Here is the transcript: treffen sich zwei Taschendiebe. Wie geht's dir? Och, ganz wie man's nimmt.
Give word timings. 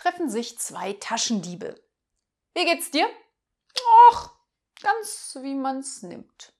treffen 0.00 0.30
sich 0.30 0.58
zwei 0.58 0.94
Taschendiebe. 0.94 1.78
Wie 2.54 2.64
geht's 2.64 2.90
dir? 2.90 3.06
Och, 4.10 4.30
ganz 4.80 5.36
wie 5.42 5.54
man's 5.54 6.02
nimmt. 6.02 6.54